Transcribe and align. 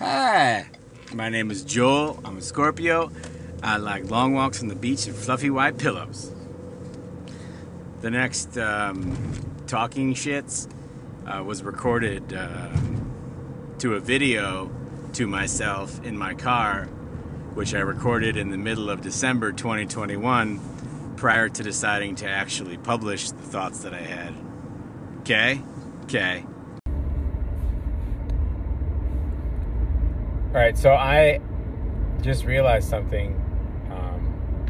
Hi, 0.00 0.64
my 1.12 1.28
name 1.28 1.50
is 1.50 1.62
Joel. 1.62 2.18
I'm 2.24 2.38
a 2.38 2.40
Scorpio. 2.40 3.12
I 3.62 3.76
like 3.76 4.10
long 4.10 4.32
walks 4.32 4.62
on 4.62 4.68
the 4.68 4.74
beach 4.74 5.06
and 5.06 5.14
fluffy 5.14 5.50
white 5.50 5.76
pillows. 5.76 6.32
The 8.00 8.10
next 8.10 8.56
um, 8.56 9.34
talking 9.66 10.14
shits 10.14 10.72
uh, 11.26 11.44
was 11.44 11.62
recorded 11.62 12.32
uh, 12.32 12.70
to 13.80 13.96
a 13.96 14.00
video 14.00 14.70
to 15.12 15.26
myself 15.26 16.02
in 16.02 16.16
my 16.16 16.32
car, 16.32 16.86
which 17.52 17.74
I 17.74 17.80
recorded 17.80 18.38
in 18.38 18.48
the 18.48 18.56
middle 18.56 18.88
of 18.88 19.02
December 19.02 19.52
2021 19.52 21.14
prior 21.18 21.50
to 21.50 21.62
deciding 21.62 22.14
to 22.14 22.26
actually 22.26 22.78
publish 22.78 23.32
the 23.32 23.42
thoughts 23.42 23.80
that 23.80 23.92
I 23.92 24.00
had. 24.00 24.34
Okay? 25.18 25.60
Okay. 26.04 26.46
All 30.52 30.56
right, 30.56 30.76
so 30.76 30.92
I 30.92 31.38
just 32.22 32.44
realized 32.44 32.90
something. 32.90 33.36
Um, 33.88 34.66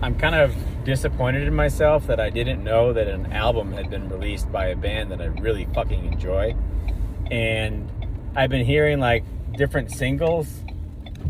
I'm 0.00 0.14
kind 0.16 0.34
of 0.34 0.56
disappointed 0.86 1.46
in 1.46 1.54
myself 1.54 2.06
that 2.06 2.18
I 2.18 2.30
didn't 2.30 2.64
know 2.64 2.94
that 2.94 3.08
an 3.08 3.30
album 3.30 3.74
had 3.74 3.90
been 3.90 4.08
released 4.08 4.50
by 4.50 4.68
a 4.68 4.74
band 4.74 5.10
that 5.10 5.20
I 5.20 5.26
really 5.26 5.68
fucking 5.74 6.06
enjoy. 6.06 6.56
And 7.30 7.92
I've 8.34 8.48
been 8.48 8.64
hearing 8.64 9.00
like 9.00 9.22
different 9.58 9.90
singles 9.90 10.48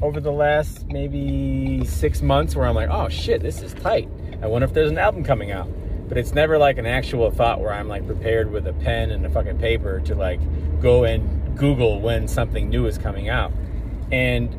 over 0.01 0.21
the 0.21 0.31
last 0.31 0.87
maybe 0.87 1.85
six 1.85 2.23
months 2.23 2.55
where 2.55 2.67
I'm 2.67 2.77
like, 2.77 2.89
oh 2.89 3.09
shit, 3.09 3.43
this 3.43 3.63
is 3.63 3.75
tight. 3.75 4.09
I 4.43 4.47
wonder 4.47 4.65
if 4.65 4.75
there's 4.75 4.93
an 4.93 4.99
album 4.99 5.25
coming 5.25 5.51
out. 5.51 5.69
But 6.09 6.19
it's 6.19 6.35
never 6.35 6.57
like 6.57 6.79
an 6.79 6.87
actual 6.87 7.33
thought 7.33 7.61
where 7.61 7.73
I'm 7.73 7.89
like 7.89 8.07
prepared 8.07 8.53
with 8.53 8.69
a 8.69 8.75
pen 8.75 9.11
and 9.11 9.27
a 9.27 9.29
fucking 9.29 9.59
paper 9.59 9.99
to 10.03 10.15
like 10.15 10.39
go 10.81 11.03
and 11.03 11.40
Google 11.57 12.01
when 12.01 12.29
something 12.29 12.69
new 12.69 12.87
is 12.87 12.99
coming 12.99 13.29
out. 13.29 13.53
And 14.11 14.57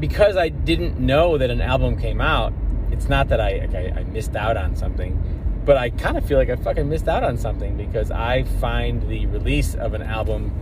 because 0.00 0.36
I 0.36 0.48
didn't 0.48 0.98
know 0.98 1.38
that 1.38 1.50
an 1.50 1.60
album 1.60 1.98
came 1.98 2.20
out, 2.20 2.52
it's 2.90 3.08
not 3.08 3.28
that 3.28 3.40
I, 3.40 3.66
like, 3.70 3.74
I, 3.74 4.00
I 4.00 4.04
missed 4.04 4.34
out 4.34 4.56
on 4.56 4.74
something, 4.74 5.22
but 5.64 5.76
I 5.76 5.90
kind 5.90 6.16
of 6.16 6.24
feel 6.24 6.38
like 6.38 6.50
I 6.50 6.56
fucking 6.56 6.88
missed 6.88 7.08
out 7.08 7.22
on 7.22 7.36
something 7.36 7.76
because 7.76 8.10
I 8.10 8.44
find 8.44 9.08
the 9.08 9.26
release 9.26 9.74
of 9.74 9.94
an 9.94 10.02
album 10.02 10.52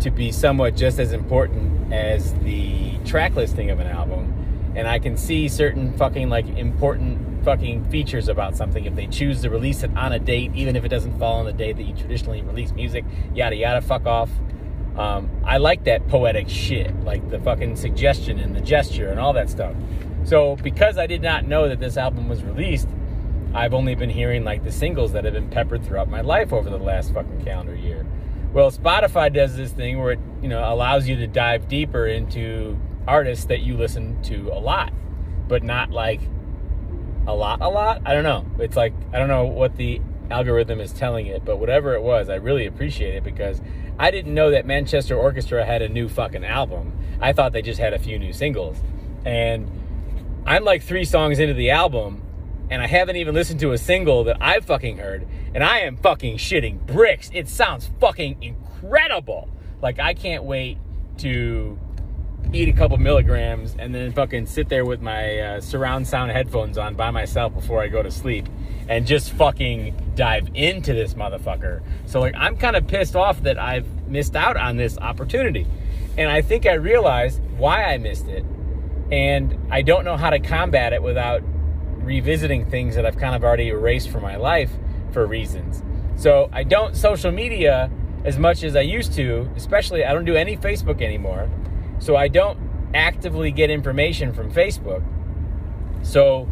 to 0.00 0.10
be 0.10 0.32
somewhat 0.32 0.76
just 0.76 0.98
as 0.98 1.12
important 1.12 1.92
as 1.92 2.34
the 2.36 2.98
track 3.04 3.34
listing 3.36 3.70
of 3.70 3.80
an 3.80 3.86
album. 3.86 4.72
And 4.74 4.88
I 4.88 4.98
can 4.98 5.16
see 5.16 5.48
certain 5.48 5.96
fucking 5.96 6.28
like 6.28 6.46
important 6.48 7.29
fucking 7.42 7.90
features 7.90 8.28
about 8.28 8.56
something 8.56 8.84
if 8.84 8.94
they 8.94 9.06
choose 9.06 9.42
to 9.42 9.50
release 9.50 9.82
it 9.82 9.90
on 9.96 10.12
a 10.12 10.18
date, 10.18 10.52
even 10.54 10.76
if 10.76 10.84
it 10.84 10.88
doesn't 10.88 11.18
fall 11.18 11.38
on 11.38 11.46
the 11.46 11.52
date 11.52 11.76
that 11.76 11.84
you 11.84 11.94
traditionally 11.94 12.42
release 12.42 12.72
music, 12.72 13.04
yada 13.34 13.56
yada, 13.56 13.80
fuck 13.80 14.06
off. 14.06 14.30
Um, 14.96 15.30
I 15.44 15.58
like 15.58 15.84
that 15.84 16.08
poetic 16.08 16.48
shit, 16.48 16.94
like 17.04 17.28
the 17.30 17.38
fucking 17.40 17.76
suggestion 17.76 18.38
and 18.38 18.54
the 18.54 18.60
gesture 18.60 19.08
and 19.08 19.20
all 19.20 19.32
that 19.34 19.48
stuff. 19.48 19.74
So, 20.24 20.56
because 20.56 20.98
I 20.98 21.06
did 21.06 21.22
not 21.22 21.46
know 21.46 21.68
that 21.68 21.80
this 21.80 21.96
album 21.96 22.28
was 22.28 22.42
released, 22.42 22.88
I've 23.54 23.74
only 23.74 23.94
been 23.94 24.10
hearing 24.10 24.44
like 24.44 24.62
the 24.62 24.72
singles 24.72 25.12
that 25.12 25.24
have 25.24 25.34
been 25.34 25.48
peppered 25.48 25.84
throughout 25.84 26.08
my 26.08 26.20
life 26.20 26.52
over 26.52 26.68
the 26.68 26.78
last 26.78 27.12
fucking 27.14 27.44
calendar 27.44 27.74
year. 27.74 28.06
Well, 28.52 28.70
Spotify 28.70 29.32
does 29.32 29.56
this 29.56 29.72
thing 29.72 29.98
where 29.98 30.12
it, 30.12 30.20
you 30.42 30.48
know, 30.48 30.60
allows 30.72 31.08
you 31.08 31.16
to 31.16 31.26
dive 31.26 31.68
deeper 31.68 32.06
into 32.06 32.78
artists 33.06 33.46
that 33.46 33.60
you 33.60 33.76
listen 33.76 34.20
to 34.24 34.50
a 34.52 34.58
lot, 34.58 34.92
but 35.48 35.62
not 35.62 35.90
like 35.90 36.20
a 37.26 37.34
lot, 37.34 37.60
a 37.60 37.68
lot. 37.68 38.02
I 38.04 38.14
don't 38.14 38.24
know. 38.24 38.44
It's 38.58 38.76
like 38.76 38.92
I 39.12 39.18
don't 39.18 39.28
know 39.28 39.44
what 39.44 39.76
the 39.76 40.00
algorithm 40.30 40.80
is 40.80 40.92
telling 40.92 41.26
it, 41.26 41.44
but 41.44 41.56
whatever 41.58 41.94
it 41.94 42.02
was, 42.02 42.28
I 42.28 42.36
really 42.36 42.66
appreciate 42.66 43.14
it 43.14 43.24
because 43.24 43.60
I 43.98 44.10
didn't 44.10 44.32
know 44.32 44.50
that 44.50 44.64
Manchester 44.64 45.16
Orchestra 45.16 45.64
had 45.64 45.82
a 45.82 45.88
new 45.88 46.08
fucking 46.08 46.44
album. 46.44 46.96
I 47.20 47.32
thought 47.32 47.52
they 47.52 47.62
just 47.62 47.80
had 47.80 47.92
a 47.92 47.98
few 47.98 48.18
new 48.18 48.32
singles. 48.32 48.78
And 49.24 49.70
I'm 50.46 50.64
like 50.64 50.82
three 50.82 51.04
songs 51.04 51.38
into 51.38 51.54
the 51.54 51.70
album, 51.70 52.22
and 52.70 52.80
I 52.80 52.86
haven't 52.86 53.16
even 53.16 53.34
listened 53.34 53.60
to 53.60 53.72
a 53.72 53.78
single 53.78 54.24
that 54.24 54.38
I've 54.40 54.64
fucking 54.64 54.96
heard, 54.96 55.26
and 55.54 55.62
I 55.62 55.80
am 55.80 55.96
fucking 55.96 56.38
shitting 56.38 56.86
bricks. 56.86 57.30
It 57.34 57.48
sounds 57.48 57.90
fucking 58.00 58.42
incredible. 58.42 59.50
Like, 59.82 59.98
I 59.98 60.14
can't 60.14 60.44
wait 60.44 60.78
to 61.18 61.78
eat 62.52 62.68
a 62.68 62.72
couple 62.72 62.96
milligrams 62.96 63.76
and 63.78 63.94
then 63.94 64.12
fucking 64.12 64.46
sit 64.46 64.68
there 64.68 64.84
with 64.84 65.00
my 65.00 65.38
uh, 65.38 65.60
surround 65.60 66.06
sound 66.06 66.30
headphones 66.30 66.78
on 66.78 66.94
by 66.94 67.10
myself 67.10 67.54
before 67.54 67.82
I 67.82 67.88
go 67.88 68.02
to 68.02 68.10
sleep 68.10 68.48
and 68.88 69.06
just 69.06 69.32
fucking 69.32 70.12
dive 70.16 70.48
into 70.54 70.92
this 70.92 71.14
motherfucker. 71.14 71.82
So 72.06 72.20
like 72.20 72.34
I'm 72.36 72.56
kind 72.56 72.76
of 72.76 72.86
pissed 72.86 73.14
off 73.14 73.42
that 73.44 73.58
I've 73.58 73.86
missed 74.08 74.34
out 74.34 74.56
on 74.56 74.76
this 74.76 74.98
opportunity. 74.98 75.66
And 76.18 76.28
I 76.28 76.42
think 76.42 76.66
I 76.66 76.72
realized 76.72 77.40
why 77.56 77.84
I 77.84 77.98
missed 77.98 78.26
it. 78.26 78.44
And 79.12 79.58
I 79.70 79.82
don't 79.82 80.04
know 80.04 80.16
how 80.16 80.30
to 80.30 80.40
combat 80.40 80.92
it 80.92 81.02
without 81.02 81.42
revisiting 82.02 82.68
things 82.68 82.96
that 82.96 83.06
I've 83.06 83.16
kind 83.16 83.34
of 83.34 83.44
already 83.44 83.68
erased 83.68 84.10
from 84.10 84.22
my 84.22 84.36
life 84.36 84.70
for 85.12 85.26
reasons. 85.26 85.82
So 86.16 86.48
I 86.52 86.64
don't 86.64 86.96
social 86.96 87.30
media 87.30 87.90
as 88.24 88.38
much 88.38 88.62
as 88.64 88.76
I 88.76 88.80
used 88.80 89.14
to, 89.14 89.48
especially 89.56 90.04
I 90.04 90.12
don't 90.12 90.24
do 90.24 90.34
any 90.34 90.56
Facebook 90.56 91.00
anymore. 91.00 91.48
So 92.00 92.16
I 92.16 92.28
don't 92.28 92.58
actively 92.94 93.52
get 93.52 93.70
information 93.70 94.32
from 94.32 94.50
Facebook. 94.50 95.04
So 96.02 96.48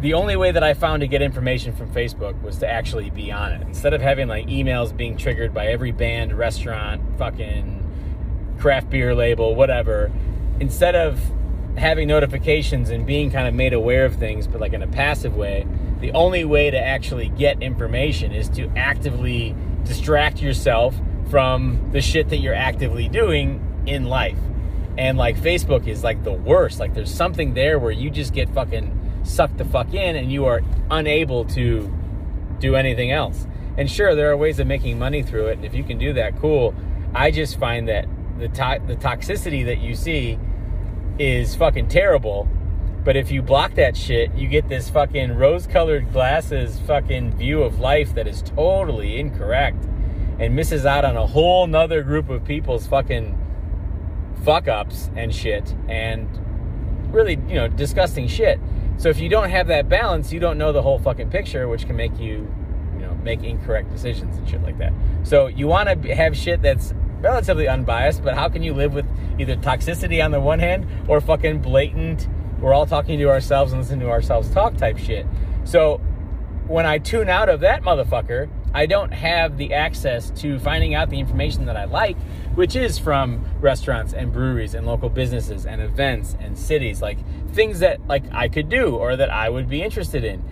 the 0.00 0.14
only 0.14 0.36
way 0.36 0.52
that 0.52 0.62
I 0.62 0.74
found 0.74 1.00
to 1.00 1.08
get 1.08 1.22
information 1.22 1.74
from 1.74 1.90
Facebook 1.90 2.40
was 2.42 2.58
to 2.58 2.68
actually 2.68 3.10
be 3.10 3.32
on 3.32 3.52
it. 3.52 3.62
Instead 3.62 3.94
of 3.94 4.02
having 4.02 4.28
like 4.28 4.46
emails 4.46 4.94
being 4.94 5.16
triggered 5.16 5.54
by 5.54 5.66
every 5.66 5.92
band, 5.92 6.36
restaurant, 6.36 7.02
fucking 7.18 7.80
craft 8.58 8.90
beer 8.90 9.14
label, 9.14 9.54
whatever, 9.54 10.12
instead 10.60 10.94
of 10.94 11.18
having 11.76 12.06
notifications 12.06 12.90
and 12.90 13.06
being 13.06 13.30
kind 13.30 13.48
of 13.48 13.54
made 13.54 13.72
aware 13.72 14.04
of 14.04 14.14
things, 14.16 14.46
but 14.46 14.60
like 14.60 14.74
in 14.74 14.82
a 14.82 14.86
passive 14.86 15.34
way, 15.34 15.66
the 16.00 16.12
only 16.12 16.44
way 16.44 16.70
to 16.70 16.78
actually 16.78 17.30
get 17.30 17.62
information 17.62 18.30
is 18.30 18.48
to 18.50 18.70
actively 18.76 19.56
distract 19.84 20.40
yourself 20.40 20.94
from 21.30 21.90
the 21.92 22.00
shit 22.00 22.28
that 22.28 22.38
you're 22.38 22.54
actively 22.54 23.08
doing 23.08 23.73
in 23.86 24.04
life. 24.04 24.38
And 24.96 25.18
like 25.18 25.36
Facebook 25.36 25.86
is 25.86 26.04
like 26.04 26.22
the 26.22 26.32
worst. 26.32 26.78
Like 26.78 26.94
there's 26.94 27.12
something 27.12 27.54
there 27.54 27.78
where 27.78 27.90
you 27.90 28.10
just 28.10 28.32
get 28.32 28.48
fucking 28.50 29.20
sucked 29.24 29.58
the 29.58 29.64
fuck 29.64 29.92
in 29.94 30.16
and 30.16 30.30
you 30.30 30.44
are 30.44 30.62
unable 30.90 31.44
to 31.46 31.92
do 32.60 32.76
anything 32.76 33.10
else. 33.10 33.46
And 33.76 33.90
sure, 33.90 34.14
there 34.14 34.30
are 34.30 34.36
ways 34.36 34.60
of 34.60 34.66
making 34.66 34.98
money 34.98 35.22
through 35.22 35.48
it. 35.48 35.56
And 35.56 35.64
if 35.64 35.74
you 35.74 35.82
can 35.82 35.98
do 35.98 36.12
that, 36.12 36.38
cool. 36.38 36.74
I 37.14 37.30
just 37.30 37.58
find 37.58 37.88
that 37.88 38.06
the 38.38 38.48
to- 38.48 38.82
the 38.86 38.96
toxicity 38.96 39.64
that 39.66 39.78
you 39.78 39.94
see 39.94 40.38
is 41.18 41.54
fucking 41.54 41.88
terrible. 41.88 42.48
But 43.04 43.16
if 43.16 43.30
you 43.30 43.42
block 43.42 43.74
that 43.74 43.96
shit, 43.96 44.34
you 44.34 44.48
get 44.48 44.68
this 44.68 44.88
fucking 44.88 45.36
rose 45.36 45.66
colored 45.66 46.10
glasses 46.12 46.80
fucking 46.86 47.36
view 47.36 47.62
of 47.62 47.78
life 47.78 48.14
that 48.14 48.26
is 48.26 48.42
totally 48.42 49.18
incorrect 49.18 49.84
and 50.38 50.56
misses 50.56 50.86
out 50.86 51.04
on 51.04 51.16
a 51.16 51.26
whole 51.26 51.66
nother 51.66 52.02
group 52.02 52.30
of 52.30 52.44
people's 52.44 52.86
fucking 52.86 53.38
fuck 54.44 54.68
ups 54.68 55.10
and 55.16 55.34
shit 55.34 55.74
and 55.88 56.28
really, 57.12 57.38
you 57.48 57.54
know, 57.54 57.68
disgusting 57.68 58.28
shit. 58.28 58.60
So 58.96 59.08
if 59.08 59.18
you 59.18 59.28
don't 59.28 59.50
have 59.50 59.68
that 59.68 59.88
balance, 59.88 60.32
you 60.32 60.40
don't 60.40 60.58
know 60.58 60.72
the 60.72 60.82
whole 60.82 60.98
fucking 60.98 61.30
picture, 61.30 61.66
which 61.68 61.86
can 61.86 61.96
make 61.96 62.18
you, 62.18 62.52
you 62.94 63.00
know, 63.00 63.14
make 63.22 63.42
incorrect 63.42 63.90
decisions 63.90 64.36
and 64.36 64.48
shit 64.48 64.62
like 64.62 64.78
that. 64.78 64.92
So 65.22 65.46
you 65.46 65.66
want 65.66 66.02
to 66.02 66.14
have 66.14 66.36
shit 66.36 66.62
that's 66.62 66.94
relatively 67.20 67.66
unbiased, 67.66 68.22
but 68.22 68.34
how 68.34 68.48
can 68.48 68.62
you 68.62 68.74
live 68.74 68.92
with 68.92 69.06
either 69.38 69.56
toxicity 69.56 70.22
on 70.22 70.30
the 70.30 70.40
one 70.40 70.58
hand 70.58 70.86
or 71.08 71.20
fucking 71.20 71.60
blatant, 71.60 72.28
we're 72.60 72.74
all 72.74 72.86
talking 72.86 73.18
to 73.18 73.28
ourselves 73.28 73.72
and 73.72 73.80
listening 73.80 74.00
to 74.00 74.10
ourselves 74.10 74.50
talk 74.50 74.76
type 74.76 74.98
shit? 74.98 75.26
So 75.64 75.98
when 76.66 76.86
I 76.86 76.98
tune 76.98 77.28
out 77.28 77.48
of 77.48 77.60
that 77.60 77.82
motherfucker, 77.82 78.48
I 78.74 78.86
don't 78.86 79.12
have 79.12 79.56
the 79.56 79.72
access 79.72 80.30
to 80.30 80.58
finding 80.58 80.94
out 80.94 81.08
the 81.08 81.20
information 81.20 81.66
that 81.66 81.76
I 81.76 81.84
like, 81.84 82.16
which 82.56 82.74
is 82.74 82.98
from 82.98 83.44
restaurants 83.60 84.12
and 84.12 84.32
breweries 84.32 84.74
and 84.74 84.84
local 84.84 85.08
businesses 85.08 85.64
and 85.64 85.80
events 85.80 86.36
and 86.40 86.58
cities, 86.58 87.00
like 87.00 87.18
things 87.52 87.78
that 87.78 88.04
like 88.08 88.24
I 88.32 88.48
could 88.48 88.68
do 88.68 88.96
or 88.96 89.14
that 89.14 89.30
I 89.30 89.48
would 89.48 89.68
be 89.68 89.80
interested 89.80 90.24
in. 90.24 90.42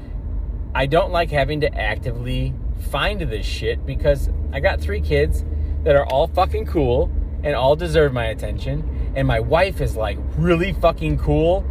I 0.72 0.86
don't 0.86 1.10
like 1.10 1.30
having 1.30 1.60
to 1.62 1.74
actively 1.76 2.54
find 2.90 3.20
this 3.20 3.44
shit 3.44 3.84
because 3.84 4.30
I 4.52 4.60
got 4.60 4.80
three 4.80 5.00
kids 5.00 5.44
that 5.82 5.96
are 5.96 6.06
all 6.06 6.28
fucking 6.28 6.66
cool 6.66 7.10
and 7.42 7.56
all 7.56 7.74
deserve 7.74 8.12
my 8.12 8.26
attention. 8.26 9.12
And 9.16 9.26
my 9.26 9.40
wife 9.40 9.80
is 9.80 9.96
like 9.96 10.18
really 10.36 10.72
fucking 10.72 11.18
cool 11.18 11.64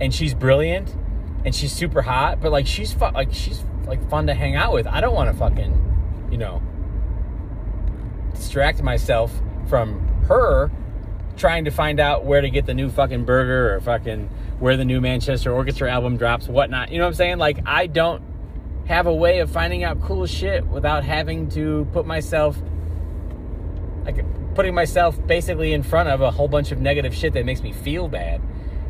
and 0.00 0.14
she's 0.14 0.32
brilliant 0.32 0.96
and 1.44 1.54
she's 1.54 1.72
super 1.72 2.00
hot, 2.00 2.40
but 2.40 2.50
like 2.50 2.66
she's 2.66 2.94
fu- 2.94 3.10
like 3.10 3.34
she's 3.34 3.62
like 3.86 4.08
fun 4.08 4.26
to 4.26 4.34
hang 4.34 4.56
out 4.56 4.72
with. 4.72 4.86
I 4.86 5.02
don't 5.02 5.14
want 5.14 5.30
to 5.30 5.38
fucking 5.38 5.87
you 6.30 6.38
know, 6.38 6.62
distract 8.34 8.82
myself 8.82 9.32
from 9.68 10.00
her 10.24 10.70
trying 11.36 11.64
to 11.64 11.70
find 11.70 12.00
out 12.00 12.24
where 12.24 12.40
to 12.40 12.50
get 12.50 12.66
the 12.66 12.74
new 12.74 12.90
fucking 12.90 13.24
burger 13.24 13.74
or 13.74 13.80
fucking 13.80 14.28
where 14.58 14.76
the 14.76 14.84
new 14.84 15.00
Manchester 15.00 15.52
Orchestra 15.52 15.90
album 15.90 16.16
drops, 16.16 16.48
whatnot. 16.48 16.90
You 16.90 16.98
know 16.98 17.04
what 17.04 17.10
I'm 17.10 17.14
saying? 17.14 17.38
Like, 17.38 17.60
I 17.64 17.86
don't 17.86 18.22
have 18.86 19.06
a 19.06 19.14
way 19.14 19.38
of 19.38 19.50
finding 19.50 19.84
out 19.84 20.00
cool 20.02 20.26
shit 20.26 20.66
without 20.66 21.04
having 21.04 21.48
to 21.50 21.86
put 21.92 22.06
myself 22.06 22.58
like 24.04 24.24
putting 24.54 24.74
myself 24.74 25.24
basically 25.26 25.72
in 25.72 25.82
front 25.82 26.08
of 26.08 26.20
a 26.20 26.30
whole 26.30 26.48
bunch 26.48 26.72
of 26.72 26.80
negative 26.80 27.14
shit 27.14 27.34
that 27.34 27.44
makes 27.44 27.62
me 27.62 27.72
feel 27.72 28.08
bad. 28.08 28.40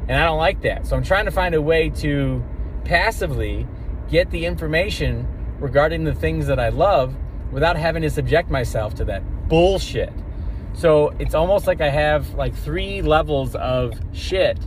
And 0.06 0.18
I 0.18 0.24
don't 0.24 0.38
like 0.38 0.62
that. 0.62 0.86
So 0.86 0.96
I'm 0.96 1.02
trying 1.02 1.26
to 1.26 1.30
find 1.30 1.54
a 1.54 1.60
way 1.60 1.90
to 1.90 2.42
passively 2.84 3.66
get 4.08 4.30
the 4.30 4.46
information 4.46 5.26
regarding 5.58 6.04
the 6.04 6.14
things 6.14 6.46
that 6.46 6.58
I 6.58 6.70
love 6.70 7.14
without 7.50 7.76
having 7.76 8.02
to 8.02 8.10
subject 8.10 8.50
myself 8.50 8.94
to 8.96 9.04
that 9.06 9.22
bullshit. 9.48 10.12
So 10.74 11.14
it's 11.18 11.34
almost 11.34 11.66
like 11.66 11.80
I 11.80 11.88
have 11.88 12.34
like 12.34 12.54
three 12.54 13.02
levels 13.02 13.54
of 13.56 13.94
shit 14.12 14.58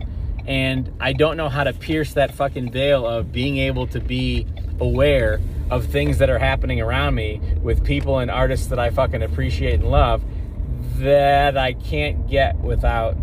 and 0.48 0.92
I 1.00 1.13
don't 1.13 1.38
know 1.38 1.50
how 1.50 1.63
to 1.63 1.74
pierce 1.74 2.13
that 2.13 2.33
fucking 2.33 2.72
veil 2.72 3.07
of 3.07 3.31
being 3.31 3.57
able 3.57 3.88
to 3.88 4.00
be 4.00 4.48
aware 4.80 5.39
of 5.69 5.86
things 5.86 6.18
that 6.18 6.30
are 6.30 6.39
happening 6.39 6.81
around 6.81 7.16
me 7.16 7.39
with 7.62 7.86
people 7.86 8.19
and 8.19 8.30
artists 8.30 8.68
that 8.68 8.80
I 8.80 8.89
fucking 8.89 9.24
appreciate 9.24 9.75
and 9.75 9.89
love 9.89 10.24
that 10.98 11.57
I 11.57 11.74
can't 11.74 12.28
get 12.28 12.57
without 12.57 13.16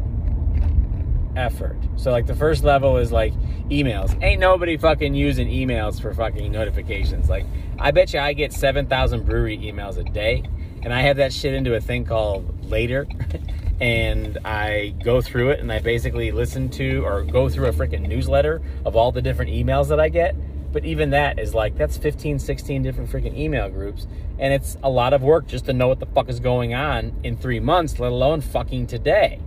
effort. 1.38 1.76
So 1.96 2.10
like 2.10 2.26
the 2.26 2.34
first 2.34 2.64
level 2.64 2.96
is 2.96 3.12
like 3.12 3.32
emails. 3.70 4.20
Ain't 4.22 4.40
nobody 4.40 4.76
fucking 4.76 5.14
using 5.14 5.48
emails 5.48 6.00
for 6.00 6.12
fucking 6.12 6.50
notifications. 6.50 7.28
Like 7.28 7.46
I 7.78 7.90
bet 7.90 8.12
you 8.12 8.20
I 8.20 8.32
get 8.32 8.52
7,000 8.52 9.24
brewery 9.24 9.58
emails 9.58 9.96
a 9.96 10.04
day 10.04 10.44
and 10.82 10.92
I 10.92 11.02
have 11.02 11.16
that 11.16 11.32
shit 11.32 11.54
into 11.54 11.74
a 11.74 11.80
thing 11.80 12.04
called 12.04 12.64
later 12.64 13.06
and 13.80 14.38
I 14.44 14.94
go 15.04 15.20
through 15.20 15.50
it 15.50 15.60
and 15.60 15.72
I 15.72 15.78
basically 15.78 16.30
listen 16.32 16.68
to 16.70 17.04
or 17.04 17.22
go 17.22 17.48
through 17.48 17.66
a 17.66 17.72
freaking 17.72 18.08
newsletter 18.08 18.60
of 18.84 18.96
all 18.96 19.12
the 19.12 19.22
different 19.22 19.52
emails 19.52 19.88
that 19.88 20.00
I 20.00 20.08
get. 20.08 20.34
But 20.72 20.84
even 20.84 21.10
that 21.10 21.38
is 21.38 21.54
like, 21.54 21.76
that's 21.76 21.96
15, 21.96 22.38
16 22.38 22.82
different 22.82 23.10
freaking 23.10 23.36
email 23.36 23.70
groups. 23.70 24.06
And 24.38 24.52
it's 24.52 24.76
a 24.82 24.90
lot 24.90 25.12
of 25.12 25.22
work 25.22 25.46
just 25.46 25.64
to 25.66 25.72
know 25.72 25.88
what 25.88 25.98
the 25.98 26.06
fuck 26.06 26.28
is 26.28 26.40
going 26.40 26.74
on 26.74 27.14
in 27.22 27.36
three 27.36 27.60
months, 27.60 27.98
let 27.98 28.12
alone 28.12 28.40
fucking 28.40 28.86
today. 28.86 29.40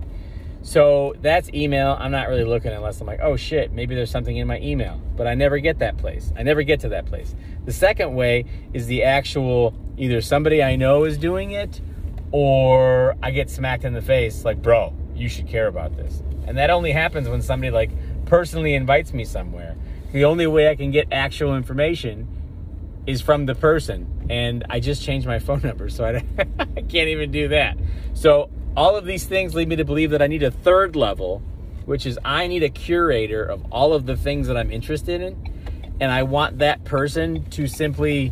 So 0.63 1.16
that's 1.22 1.50
email. 1.54 1.98
I'm 2.00 2.12
not 2.12 2.28
really 2.28 2.44
looking 2.44 2.72
unless 2.72 3.02
I'm 3.02 3.08
like, 3.08 3.19
oh 3.22 3.36
shit, 3.36 3.72
maybe 3.72 3.96
there's 3.96 4.12
something 4.12 4.38
in 4.38 4.48
my 4.48 4.60
email. 4.60 5.02
But 5.18 5.28
I 5.28 5.34
never 5.34 5.58
get 5.60 5.80
that 5.80 5.98
place. 5.98 6.31
I 6.38 6.44
never 6.44 6.62
get 6.63 6.81
to 6.81 6.90
that 6.90 7.08
place. 7.08 7.34
The 7.66 7.74
second 7.74 8.13
way 8.16 8.46
is 8.74 8.88
the 8.88 9.04
actual 9.04 9.74
either 9.98 10.22
somebody 10.22 10.62
I 10.62 10.75
know 10.75 11.04
is 11.04 11.18
doing 11.18 11.52
it 11.52 11.81
or 12.31 13.16
I 13.22 13.31
get 13.31 13.50
smacked 13.50 13.86
in 13.86 13.94
the 13.94 14.02
face 14.02 14.46
like, 14.46 14.62
bro, 14.62 14.94
you 15.16 15.30
should 15.30 15.48
care 15.48 15.68
about 15.68 15.96
this. 15.98 16.22
And 16.46 16.58
that 16.58 16.69
only 16.69 16.92
happens 16.92 17.28
when 17.28 17.42
somebody 17.42 17.72
like 17.72 17.92
personally 18.25 18.75
invites 18.75 19.13
me 19.13 19.25
somewhere. 19.25 19.75
The 20.12 20.25
only 20.25 20.48
way 20.48 20.69
I 20.69 20.75
can 20.75 20.92
get 20.92 21.08
actual 21.12 21.56
information 21.56 22.28
is 23.08 23.22
from 23.22 23.46
the 23.46 23.56
person. 23.56 24.28
And 24.30 24.66
I 24.69 24.80
just 24.80 25.04
changed 25.04 25.25
my 25.25 25.40
phone 25.40 25.62
number, 25.63 25.90
so 25.90 26.06
I, 26.06 26.24
I 26.60 26.81
can't 26.81 27.10
even 27.10 27.31
do 27.31 27.48
that. 27.50 27.78
So 28.13 28.50
all 28.75 28.95
of 28.95 29.06
these 29.06 29.25
things 29.25 29.53
lead 29.53 29.68
me 29.68 29.75
to 29.75 29.85
believe 29.85 30.12
that 30.12 30.21
I 30.21 30.27
need 30.27 30.44
a 30.44 30.51
third 30.51 30.95
level, 30.95 31.41
which 31.85 32.06
is 32.06 32.18
I 32.23 32.47
need 32.47 32.63
a 32.63 32.69
curator 32.69 33.44
of 33.44 33.65
all 33.71 33.94
of 33.94 34.06
the 34.06 34.15
things 34.15 34.47
that 34.47 34.57
I'm 34.57 34.71
interested 34.71 35.21
in. 35.21 35.95
And 36.00 36.12
I 36.12 36.23
want 36.23 36.59
that 36.59 36.83
person 36.83 37.45
to 37.51 37.68
simply 37.68 38.31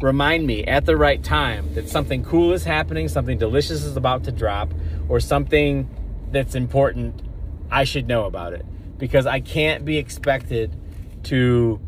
remind 0.00 0.46
me 0.46 0.64
at 0.64 0.84
the 0.84 0.96
right 0.96 1.22
time 1.22 1.74
that 1.74 1.88
something 1.88 2.22
cool 2.24 2.52
is 2.52 2.64
happening, 2.64 3.08
something 3.08 3.38
delicious 3.38 3.84
is 3.84 3.96
about 3.96 4.24
to 4.24 4.32
drop, 4.32 4.72
or 5.08 5.20
something 5.20 5.88
that's 6.32 6.54
important, 6.54 7.22
I 7.70 7.84
should 7.84 8.06
know 8.06 8.24
about 8.24 8.52
it. 8.52 8.66
Because 8.98 9.26
I 9.26 9.40
can't 9.40 9.84
be 9.84 9.96
expected 9.96 10.74
to 11.24 11.80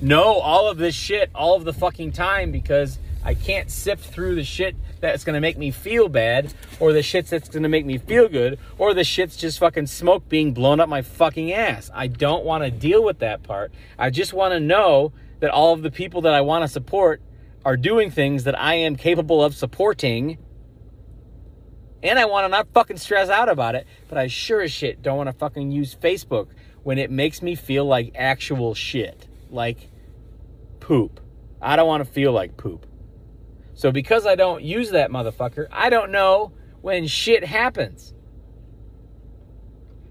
know 0.00 0.34
all 0.34 0.68
of 0.68 0.78
this 0.78 0.94
shit 0.94 1.30
all 1.34 1.54
of 1.54 1.64
the 1.64 1.72
fucking 1.72 2.12
time 2.12 2.50
because 2.50 2.98
I 3.26 3.34
can't 3.34 3.72
sift 3.72 4.04
through 4.04 4.36
the 4.36 4.44
shit 4.44 4.76
that's 5.00 5.24
gonna 5.24 5.40
make 5.40 5.58
me 5.58 5.72
feel 5.72 6.08
bad, 6.08 6.54
or 6.78 6.92
the 6.92 7.02
shit 7.02 7.26
that's 7.26 7.48
gonna 7.48 7.68
make 7.68 7.84
me 7.84 7.98
feel 7.98 8.28
good, 8.28 8.56
or 8.78 8.94
the 8.94 9.02
shit's 9.02 9.36
just 9.36 9.58
fucking 9.58 9.88
smoke 9.88 10.28
being 10.28 10.52
blown 10.52 10.78
up 10.78 10.88
my 10.88 11.02
fucking 11.02 11.52
ass. 11.52 11.90
I 11.92 12.06
don't 12.06 12.44
wanna 12.44 12.70
deal 12.70 13.02
with 13.02 13.18
that 13.18 13.42
part. 13.42 13.72
I 13.98 14.10
just 14.10 14.32
wanna 14.32 14.60
know 14.60 15.12
that 15.40 15.50
all 15.50 15.72
of 15.72 15.82
the 15.82 15.90
people 15.90 16.20
that 16.20 16.34
I 16.34 16.40
wanna 16.40 16.68
support 16.68 17.20
are 17.64 17.76
doing 17.76 18.12
things 18.12 18.44
that 18.44 18.56
I 18.56 18.74
am 18.74 18.94
capable 18.94 19.42
of 19.42 19.56
supporting. 19.56 20.38
And 22.04 22.20
I 22.20 22.26
wanna 22.26 22.48
not 22.48 22.68
fucking 22.72 22.98
stress 22.98 23.28
out 23.28 23.48
about 23.48 23.74
it, 23.74 23.88
but 24.08 24.18
I 24.18 24.28
sure 24.28 24.60
as 24.60 24.70
shit 24.70 25.02
don't 25.02 25.16
wanna 25.16 25.32
fucking 25.32 25.72
use 25.72 25.96
Facebook 25.96 26.46
when 26.84 26.96
it 26.96 27.10
makes 27.10 27.42
me 27.42 27.56
feel 27.56 27.86
like 27.86 28.12
actual 28.14 28.72
shit. 28.72 29.26
Like 29.50 29.90
poop. 30.78 31.18
I 31.60 31.74
don't 31.74 31.88
wanna 31.88 32.04
feel 32.04 32.30
like 32.30 32.56
poop. 32.56 32.85
So 33.76 33.92
because 33.92 34.26
I 34.26 34.34
don't 34.34 34.64
use 34.64 34.90
that 34.90 35.10
motherfucker, 35.10 35.66
I 35.70 35.90
don't 35.90 36.10
know 36.10 36.52
when 36.80 37.06
shit 37.06 37.44
happens. 37.44 38.14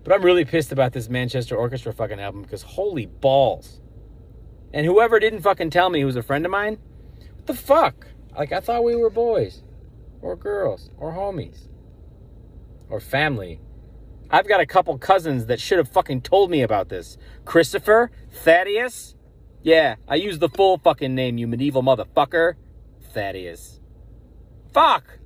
But 0.04 0.14
I'm 0.14 0.22
really 0.22 0.46
pissed 0.46 0.72
about 0.72 0.94
this 0.94 1.10
Manchester 1.10 1.58
Orchestra 1.58 1.92
fucking 1.92 2.20
album 2.20 2.44
because 2.44 2.62
holy 2.62 3.08
balls. 3.08 3.82
And 4.72 4.86
whoever 4.86 5.20
didn't 5.20 5.42
fucking 5.42 5.72
tell 5.72 5.90
me 5.90 6.06
was 6.06 6.16
a 6.16 6.22
friend 6.22 6.46
of 6.46 6.52
mine, 6.52 6.78
what 7.34 7.48
the 7.48 7.56
fuck? 7.56 8.08
Like 8.38 8.52
I 8.52 8.60
thought 8.60 8.84
we 8.84 8.96
were 8.96 9.10
boys 9.10 9.64
or 10.22 10.36
girls 10.36 10.92
or 10.98 11.14
homies 11.14 11.68
or 12.88 13.00
family. 13.00 13.60
I've 14.30 14.48
got 14.48 14.60
a 14.60 14.68
couple 14.68 14.96
cousins 15.00 15.48
that 15.48 15.60
should 15.60 15.80
have 15.80 15.90
fucking 15.90 16.22
told 16.22 16.52
me 16.52 16.62
about 16.62 16.90
this. 16.90 17.18
Christopher, 17.46 18.12
Thaddeus. 18.32 19.16
Yeah, 19.64 19.96
I 20.08 20.16
use 20.16 20.38
the 20.38 20.50
full 20.50 20.78
fucking 20.78 21.16
name, 21.16 21.40
you 21.40 21.48
medieval 21.48 21.82
motherfucker. 21.82 22.54
Thaddeus. 23.16 23.80
Fuck! 24.74 25.20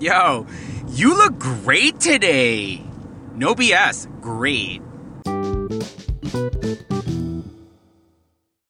Yo, 0.00 0.44
you 0.88 1.16
look 1.16 1.38
great 1.38 2.00
today. 2.00 2.82
No 3.32 3.54
BS, 3.54 4.08
great. 4.20 4.82